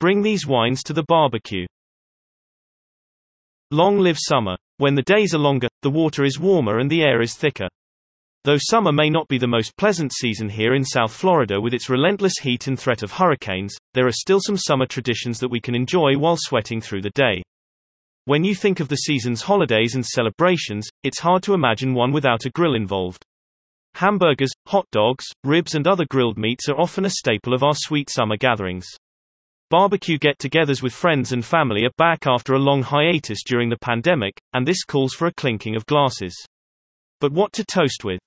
Bring 0.00 0.22
these 0.22 0.46
wines 0.46 0.82
to 0.84 0.94
the 0.94 1.04
barbecue. 1.04 1.66
Long 3.70 3.98
live 3.98 4.16
summer. 4.18 4.56
When 4.78 4.94
the 4.94 5.02
days 5.02 5.34
are 5.34 5.38
longer, 5.38 5.68
the 5.82 5.90
water 5.90 6.24
is 6.24 6.40
warmer 6.40 6.78
and 6.78 6.90
the 6.90 7.02
air 7.02 7.20
is 7.20 7.34
thicker. 7.34 7.68
Though 8.44 8.56
summer 8.58 8.92
may 8.92 9.10
not 9.10 9.28
be 9.28 9.36
the 9.36 9.46
most 9.46 9.76
pleasant 9.76 10.14
season 10.14 10.48
here 10.48 10.74
in 10.74 10.84
South 10.86 11.12
Florida 11.12 11.60
with 11.60 11.74
its 11.74 11.90
relentless 11.90 12.38
heat 12.40 12.66
and 12.66 12.80
threat 12.80 13.02
of 13.02 13.12
hurricanes, 13.12 13.76
there 13.92 14.06
are 14.06 14.12
still 14.12 14.40
some 14.40 14.56
summer 14.56 14.86
traditions 14.86 15.38
that 15.38 15.50
we 15.50 15.60
can 15.60 15.74
enjoy 15.74 16.16
while 16.16 16.38
sweating 16.38 16.80
through 16.80 17.02
the 17.02 17.10
day. 17.10 17.42
When 18.24 18.42
you 18.42 18.54
think 18.54 18.80
of 18.80 18.88
the 18.88 18.96
season's 18.96 19.42
holidays 19.42 19.96
and 19.96 20.06
celebrations, 20.06 20.88
it's 21.02 21.20
hard 21.20 21.42
to 21.42 21.52
imagine 21.52 21.92
one 21.92 22.10
without 22.10 22.46
a 22.46 22.50
grill 22.50 22.74
involved. 22.74 23.22
Hamburgers, 23.96 24.50
hot 24.66 24.86
dogs, 24.92 25.26
ribs 25.44 25.74
and 25.74 25.86
other 25.86 26.06
grilled 26.08 26.38
meats 26.38 26.70
are 26.70 26.80
often 26.80 27.04
a 27.04 27.10
staple 27.10 27.52
of 27.52 27.62
our 27.62 27.74
sweet 27.74 28.08
summer 28.08 28.38
gatherings. 28.38 28.86
Barbecue 29.70 30.18
get-togethers 30.18 30.82
with 30.82 30.92
friends 30.92 31.30
and 31.30 31.44
family 31.44 31.84
are 31.84 31.94
back 31.96 32.26
after 32.26 32.54
a 32.54 32.58
long 32.58 32.82
hiatus 32.82 33.44
during 33.46 33.68
the 33.68 33.78
pandemic, 33.78 34.34
and 34.52 34.66
this 34.66 34.82
calls 34.82 35.14
for 35.14 35.28
a 35.28 35.32
clinking 35.32 35.76
of 35.76 35.86
glasses. 35.86 36.34
But 37.20 37.30
what 37.30 37.52
to 37.52 37.64
toast 37.64 38.02
with? 38.02 38.18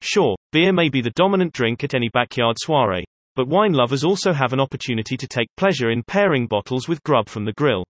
Sure, 0.00 0.34
beer 0.50 0.72
may 0.72 0.88
be 0.88 1.02
the 1.02 1.10
dominant 1.10 1.52
drink 1.52 1.84
at 1.84 1.92
any 1.92 2.08
backyard 2.08 2.56
soiree, 2.58 3.04
but 3.36 3.48
wine 3.48 3.74
lovers 3.74 4.02
also 4.02 4.32
have 4.32 4.54
an 4.54 4.60
opportunity 4.60 5.14
to 5.18 5.26
take 5.26 5.54
pleasure 5.58 5.90
in 5.90 6.02
pairing 6.04 6.46
bottles 6.46 6.88
with 6.88 7.02
grub 7.02 7.28
from 7.28 7.44
the 7.44 7.52
grill. 7.52 7.84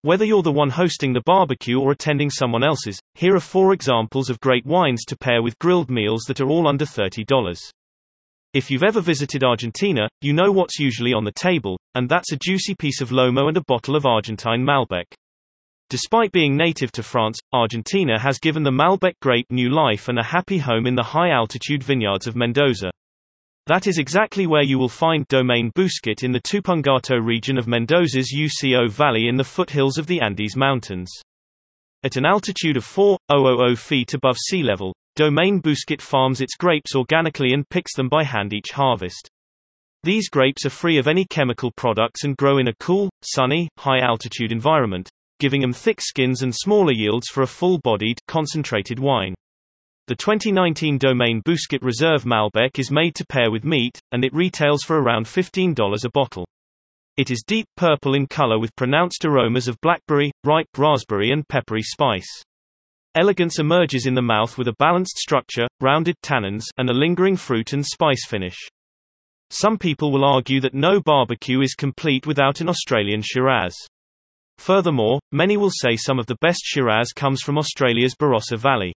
Whether 0.00 0.24
you're 0.24 0.42
the 0.42 0.50
one 0.50 0.70
hosting 0.70 1.12
the 1.12 1.22
barbecue 1.26 1.78
or 1.78 1.92
attending 1.92 2.30
someone 2.30 2.64
else's, 2.64 2.98
here 3.16 3.36
are 3.36 3.40
four 3.40 3.74
examples 3.74 4.30
of 4.30 4.40
great 4.40 4.64
wines 4.64 5.04
to 5.08 5.18
pair 5.18 5.42
with 5.42 5.58
grilled 5.58 5.90
meals 5.90 6.22
that 6.28 6.40
are 6.40 6.48
all 6.48 6.68
under 6.68 6.86
$30. 6.86 7.26
If 8.54 8.70
you've 8.70 8.82
ever 8.82 9.02
visited 9.02 9.44
Argentina, 9.44 10.08
you 10.22 10.32
know 10.32 10.50
what's 10.50 10.78
usually 10.78 11.12
on 11.12 11.24
the 11.24 11.32
table, 11.32 11.78
and 11.94 12.08
that's 12.08 12.32
a 12.32 12.38
juicy 12.42 12.74
piece 12.74 13.02
of 13.02 13.10
lomo 13.10 13.48
and 13.48 13.58
a 13.58 13.64
bottle 13.68 13.94
of 13.94 14.06
Argentine 14.06 14.64
Malbec. 14.64 15.04
Despite 15.90 16.32
being 16.32 16.56
native 16.56 16.90
to 16.92 17.02
France, 17.02 17.38
Argentina 17.52 18.18
has 18.18 18.38
given 18.38 18.62
the 18.62 18.70
Malbec 18.70 19.12
grape 19.20 19.44
new 19.50 19.68
life 19.68 20.08
and 20.08 20.18
a 20.18 20.22
happy 20.22 20.56
home 20.56 20.86
in 20.86 20.94
the 20.94 21.02
high-altitude 21.02 21.82
vineyards 21.82 22.26
of 22.26 22.36
Mendoza. 22.36 22.90
That 23.66 23.86
is 23.86 23.98
exactly 23.98 24.46
where 24.46 24.64
you 24.64 24.78
will 24.78 24.88
find 24.88 25.28
Domaine 25.28 25.70
Bousquet 25.76 26.24
in 26.24 26.32
the 26.32 26.40
Tupungato 26.40 27.22
region 27.22 27.58
of 27.58 27.68
Mendoza's 27.68 28.34
UCO 28.34 28.90
Valley 28.90 29.28
in 29.28 29.36
the 29.36 29.44
foothills 29.44 29.98
of 29.98 30.06
the 30.06 30.22
Andes 30.22 30.56
Mountains. 30.56 31.10
At 32.02 32.16
an 32.16 32.24
altitude 32.24 32.78
of 32.78 32.84
4,000 32.86 33.78
feet 33.78 34.14
above 34.14 34.38
sea 34.38 34.62
level, 34.62 34.94
Domaine 35.18 35.60
Bousquet 35.60 36.00
farms 36.00 36.40
its 36.40 36.54
grapes 36.54 36.94
organically 36.94 37.52
and 37.52 37.68
picks 37.68 37.96
them 37.96 38.08
by 38.08 38.22
hand 38.22 38.52
each 38.52 38.70
harvest. 38.70 39.28
These 40.04 40.28
grapes 40.28 40.64
are 40.64 40.70
free 40.70 40.96
of 40.96 41.08
any 41.08 41.24
chemical 41.24 41.72
products 41.72 42.22
and 42.22 42.36
grow 42.36 42.58
in 42.58 42.68
a 42.68 42.74
cool, 42.78 43.10
sunny, 43.22 43.68
high-altitude 43.78 44.52
environment, 44.52 45.08
giving 45.40 45.60
them 45.60 45.72
thick 45.72 46.00
skins 46.00 46.42
and 46.42 46.54
smaller 46.54 46.92
yields 46.92 47.26
for 47.26 47.42
a 47.42 47.48
full-bodied, 47.48 48.20
concentrated 48.28 49.00
wine. 49.00 49.34
The 50.06 50.14
2019 50.14 50.98
Domaine 50.98 51.42
Bousquet 51.42 51.82
Reserve 51.82 52.22
Malbec 52.22 52.78
is 52.78 52.92
made 52.92 53.16
to 53.16 53.26
pair 53.26 53.50
with 53.50 53.64
meat, 53.64 53.98
and 54.12 54.24
it 54.24 54.32
retails 54.32 54.84
for 54.84 55.00
around 55.00 55.26
$15 55.26 56.04
a 56.04 56.10
bottle. 56.10 56.46
It 57.16 57.32
is 57.32 57.42
deep 57.44 57.66
purple 57.76 58.14
in 58.14 58.28
color 58.28 58.60
with 58.60 58.76
pronounced 58.76 59.24
aromas 59.24 59.66
of 59.66 59.80
blackberry, 59.80 60.30
ripe 60.44 60.68
raspberry 60.78 61.32
and 61.32 61.48
peppery 61.48 61.82
spice. 61.82 62.44
Elegance 63.14 63.58
emerges 63.58 64.06
in 64.06 64.14
the 64.14 64.22
mouth 64.22 64.58
with 64.58 64.68
a 64.68 64.74
balanced 64.78 65.16
structure, 65.16 65.66
rounded 65.80 66.14
tannins, 66.22 66.64
and 66.76 66.90
a 66.90 66.94
lingering 66.94 67.36
fruit 67.36 67.72
and 67.72 67.84
spice 67.84 68.26
finish. 68.26 68.56
Some 69.50 69.78
people 69.78 70.12
will 70.12 70.24
argue 70.24 70.60
that 70.60 70.74
no 70.74 71.00
barbecue 71.00 71.62
is 71.62 71.74
complete 71.74 72.26
without 72.26 72.60
an 72.60 72.68
Australian 72.68 73.22
Shiraz. 73.22 73.74
Furthermore, 74.58 75.20
many 75.32 75.56
will 75.56 75.70
say 75.70 75.96
some 75.96 76.18
of 76.18 76.26
the 76.26 76.36
best 76.42 76.60
Shiraz 76.64 77.12
comes 77.12 77.40
from 77.40 77.56
Australia's 77.56 78.14
Barossa 78.14 78.58
Valley. 78.58 78.92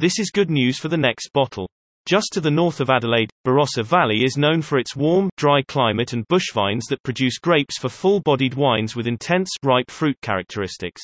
This 0.00 0.18
is 0.18 0.30
good 0.30 0.50
news 0.50 0.78
for 0.78 0.88
the 0.88 0.96
next 0.96 1.32
bottle. 1.32 1.68
Just 2.06 2.32
to 2.32 2.40
the 2.40 2.50
north 2.50 2.80
of 2.80 2.90
Adelaide, 2.90 3.30
Barossa 3.46 3.84
Valley 3.84 4.24
is 4.24 4.36
known 4.36 4.62
for 4.62 4.78
its 4.78 4.96
warm, 4.96 5.30
dry 5.36 5.62
climate 5.62 6.12
and 6.12 6.26
bush 6.28 6.52
vines 6.52 6.86
that 6.86 7.02
produce 7.02 7.38
grapes 7.38 7.78
for 7.78 7.88
full-bodied 7.88 8.54
wines 8.54 8.96
with 8.96 9.06
intense, 9.06 9.50
ripe 9.62 9.90
fruit 9.90 10.16
characteristics. 10.20 11.02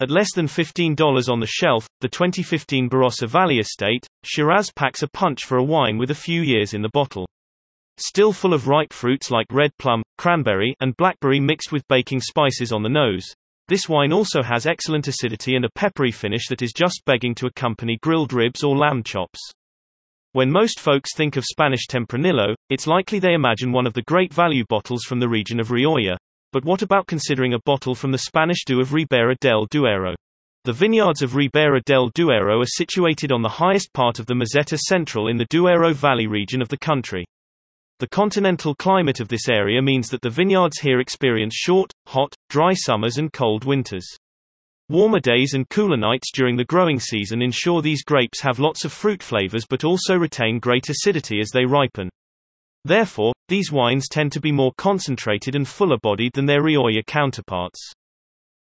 At 0.00 0.10
less 0.10 0.34
than 0.34 0.46
$15 0.46 1.28
on 1.28 1.38
the 1.38 1.46
shelf, 1.46 1.86
the 2.00 2.08
2015 2.08 2.90
Barossa 2.90 3.28
Valley 3.28 3.60
Estate, 3.60 4.04
Shiraz 4.24 4.72
packs 4.74 5.02
a 5.02 5.08
punch 5.08 5.44
for 5.44 5.58
a 5.58 5.62
wine 5.62 5.98
with 5.98 6.10
a 6.10 6.16
few 6.16 6.42
years 6.42 6.74
in 6.74 6.82
the 6.82 6.90
bottle. 6.92 7.28
Still 7.96 8.32
full 8.32 8.54
of 8.54 8.66
ripe 8.66 8.92
fruits 8.92 9.30
like 9.30 9.46
red 9.52 9.70
plum, 9.78 10.02
cranberry, 10.18 10.74
and 10.80 10.96
blackberry 10.96 11.38
mixed 11.38 11.70
with 11.70 11.86
baking 11.86 12.20
spices 12.20 12.72
on 12.72 12.82
the 12.82 12.88
nose. 12.88 13.24
This 13.68 13.88
wine 13.88 14.12
also 14.12 14.42
has 14.42 14.66
excellent 14.66 15.06
acidity 15.06 15.54
and 15.54 15.64
a 15.64 15.70
peppery 15.76 16.10
finish 16.10 16.48
that 16.48 16.60
is 16.60 16.72
just 16.72 17.02
begging 17.06 17.34
to 17.36 17.46
accompany 17.46 17.96
grilled 18.02 18.32
ribs 18.32 18.64
or 18.64 18.76
lamb 18.76 19.04
chops. 19.04 19.38
When 20.32 20.50
most 20.50 20.80
folks 20.80 21.14
think 21.14 21.36
of 21.36 21.44
Spanish 21.44 21.86
Tempranillo, 21.86 22.56
it's 22.68 22.88
likely 22.88 23.20
they 23.20 23.34
imagine 23.34 23.70
one 23.70 23.86
of 23.86 23.94
the 23.94 24.02
great 24.02 24.34
value 24.34 24.64
bottles 24.68 25.04
from 25.04 25.20
the 25.20 25.28
region 25.28 25.60
of 25.60 25.70
Rioja. 25.70 26.18
But 26.54 26.64
what 26.64 26.82
about 26.82 27.08
considering 27.08 27.54
a 27.54 27.58
bottle 27.66 27.96
from 27.96 28.12
the 28.12 28.18
Spanish 28.18 28.64
DO 28.64 28.78
of 28.78 28.92
Ribera 28.92 29.34
del 29.40 29.66
Duero? 29.72 30.14
The 30.62 30.72
vineyards 30.72 31.20
of 31.20 31.34
Ribera 31.34 31.80
del 31.80 32.10
Duero 32.14 32.60
are 32.60 32.64
situated 32.64 33.32
on 33.32 33.42
the 33.42 33.48
highest 33.48 33.92
part 33.92 34.20
of 34.20 34.26
the 34.26 34.34
Meseta 34.34 34.78
Central 34.78 35.26
in 35.26 35.36
the 35.36 35.46
Duero 35.50 35.92
Valley 35.92 36.28
region 36.28 36.62
of 36.62 36.68
the 36.68 36.78
country. 36.78 37.26
The 37.98 38.06
continental 38.06 38.72
climate 38.76 39.18
of 39.18 39.26
this 39.26 39.48
area 39.48 39.82
means 39.82 40.08
that 40.10 40.22
the 40.22 40.30
vineyards 40.30 40.78
here 40.78 41.00
experience 41.00 41.56
short, 41.56 41.90
hot, 42.06 42.32
dry 42.50 42.72
summers 42.72 43.18
and 43.18 43.32
cold 43.32 43.64
winters. 43.64 44.06
Warmer 44.88 45.18
days 45.18 45.54
and 45.54 45.68
cooler 45.70 45.96
nights 45.96 46.30
during 46.32 46.56
the 46.56 46.66
growing 46.66 47.00
season 47.00 47.42
ensure 47.42 47.82
these 47.82 48.04
grapes 48.04 48.40
have 48.42 48.60
lots 48.60 48.84
of 48.84 48.92
fruit 48.92 49.24
flavors 49.24 49.64
but 49.68 49.82
also 49.82 50.14
retain 50.14 50.60
great 50.60 50.88
acidity 50.88 51.40
as 51.40 51.50
they 51.52 51.64
ripen. 51.64 52.10
Therefore, 52.84 53.32
these 53.48 53.72
wines 53.72 54.08
tend 54.08 54.32
to 54.32 54.40
be 54.40 54.52
more 54.52 54.72
concentrated 54.76 55.54
and 55.54 55.66
fuller 55.66 55.98
bodied 56.02 56.32
than 56.34 56.46
their 56.46 56.62
Rioja 56.62 57.02
counterparts. 57.02 57.92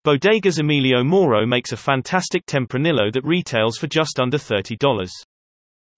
Bodegas 0.05 0.59
Emilio 0.59 1.05
Moro 1.05 1.47
makes 1.47 1.73
a 1.73 1.77
fantastic 1.77 2.47
Tempranillo 2.47 3.13
that 3.13 3.25
retails 3.25 3.77
for 3.77 3.87
just 3.87 4.19
under 4.19 4.39
$30. 4.39 5.11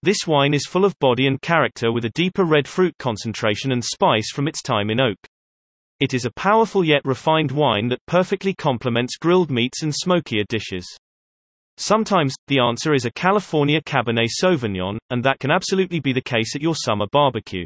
This 0.03 0.27
wine 0.27 0.53
is 0.53 0.67
full 0.67 0.83
of 0.83 0.99
body 0.99 1.25
and 1.25 1.41
character 1.41 1.91
with 1.91 2.03
a 2.03 2.09
deeper 2.09 2.43
red 2.43 2.67
fruit 2.67 2.93
concentration 2.99 3.71
and 3.71 3.83
spice 3.83 4.31
from 4.31 4.47
its 4.47 4.61
time 4.61 4.89
in 4.89 4.99
oak. 4.99 5.17
It 6.01 6.13
is 6.13 6.25
a 6.25 6.33
powerful 6.33 6.83
yet 6.83 7.01
refined 7.05 7.51
wine 7.51 7.87
that 7.87 8.05
perfectly 8.05 8.53
complements 8.53 9.15
grilled 9.15 9.49
meats 9.49 9.81
and 9.81 9.95
smokier 9.95 10.43
dishes. 10.49 10.85
Sometimes, 11.77 12.35
the 12.47 12.59
answer 12.59 12.93
is 12.93 13.05
a 13.05 13.11
California 13.11 13.81
Cabernet 13.81 14.29
Sauvignon, 14.41 14.97
and 15.09 15.23
that 15.23 15.39
can 15.39 15.49
absolutely 15.49 16.01
be 16.01 16.11
the 16.11 16.21
case 16.21 16.55
at 16.55 16.61
your 16.61 16.75
summer 16.75 17.07
barbecue. 17.11 17.63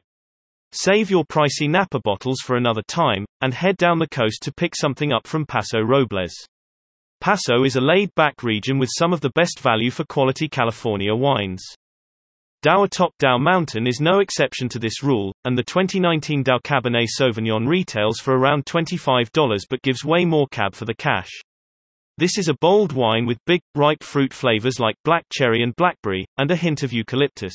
Save 0.73 1.09
your 1.09 1.23
pricey 1.23 1.69
Napa 1.69 1.99
bottles 1.99 2.41
for 2.41 2.57
another 2.57 2.81
time, 2.87 3.25
and 3.41 3.53
head 3.53 3.77
down 3.77 3.99
the 3.99 4.07
coast 4.07 4.43
to 4.43 4.53
pick 4.53 4.75
something 4.75 5.13
up 5.13 5.25
from 5.25 5.45
Paso 5.45 5.79
Robles. 5.79 6.33
Paso 7.21 7.63
is 7.63 7.77
a 7.77 7.81
laid-back 7.81 8.43
region 8.43 8.77
with 8.77 8.89
some 8.95 9.13
of 9.13 9.21
the 9.21 9.31
best 9.31 9.59
value 9.59 9.89
for 9.89 10.03
quality 10.03 10.47
California 10.47 11.15
wines. 11.15 11.63
Daou 12.65 12.83
atop 12.83 13.13
Daou 13.17 13.39
Mountain 13.39 13.87
is 13.87 14.01
no 14.01 14.19
exception 14.19 14.67
to 14.69 14.79
this 14.79 15.01
rule, 15.01 15.33
and 15.45 15.57
the 15.57 15.63
2019 15.63 16.43
Daou 16.43 16.59
Cabernet 16.61 17.07
Sauvignon 17.17 17.67
retails 17.67 18.19
for 18.19 18.35
around 18.35 18.65
$25 18.65 19.61
but 19.69 19.81
gives 19.83 20.03
way 20.03 20.25
more 20.25 20.47
cab 20.47 20.75
for 20.75 20.85
the 20.85 20.95
cash. 20.95 21.29
This 22.17 22.37
is 22.37 22.49
a 22.49 22.57
bold 22.59 22.93
wine 22.93 23.25
with 23.25 23.45
big, 23.45 23.61
ripe 23.75 24.03
fruit 24.03 24.33
flavors 24.33 24.79
like 24.79 24.95
black 25.05 25.23
cherry 25.31 25.61
and 25.61 25.75
blackberry, 25.75 26.25
and 26.37 26.51
a 26.51 26.55
hint 26.55 26.83
of 26.83 26.91
eucalyptus. 26.91 27.53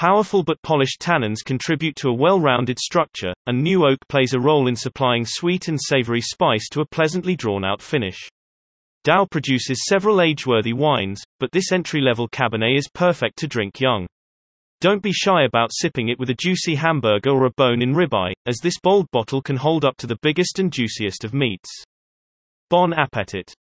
Powerful 0.00 0.42
but 0.42 0.62
polished 0.62 0.98
tannins 0.98 1.44
contribute 1.44 1.94
to 1.96 2.08
a 2.08 2.14
well-rounded 2.14 2.78
structure, 2.78 3.34
and 3.44 3.60
new 3.60 3.84
oak 3.86 3.98
plays 4.08 4.32
a 4.32 4.40
role 4.40 4.66
in 4.66 4.74
supplying 4.74 5.26
sweet 5.26 5.68
and 5.68 5.78
savory 5.78 6.22
spice 6.22 6.70
to 6.70 6.80
a 6.80 6.86
pleasantly 6.86 7.36
drawn-out 7.36 7.82
finish. 7.82 8.16
Daou 9.04 9.30
produces 9.30 9.84
several 9.86 10.22
age-worthy 10.22 10.72
wines, 10.72 11.20
but 11.38 11.52
this 11.52 11.70
entry-level 11.70 12.30
Cabernet 12.30 12.78
is 12.78 12.88
perfect 12.94 13.36
to 13.40 13.46
drink 13.46 13.78
young. 13.78 14.06
Don't 14.80 15.02
be 15.02 15.12
shy 15.12 15.42
about 15.42 15.68
sipping 15.70 16.08
it 16.08 16.18
with 16.18 16.30
a 16.30 16.34
juicy 16.40 16.76
hamburger 16.76 17.32
or 17.32 17.44
a 17.44 17.52
bone-in 17.58 17.92
ribeye, 17.92 18.32
as 18.46 18.56
this 18.62 18.80
bold 18.82 19.06
bottle 19.10 19.42
can 19.42 19.56
hold 19.56 19.84
up 19.84 19.98
to 19.98 20.06
the 20.06 20.18
biggest 20.22 20.58
and 20.58 20.72
juiciest 20.72 21.24
of 21.24 21.34
meats. 21.34 21.68
Bon 22.70 22.94
appetit! 22.94 23.52